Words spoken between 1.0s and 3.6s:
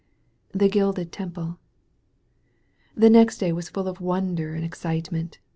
TEMPLE The next day